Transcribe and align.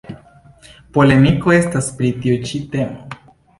Polemiko 0.97 1.55
estas 1.57 1.91
pri 2.01 2.11
tiu 2.25 2.41
ĉi 2.49 2.65
temo. 2.75 3.25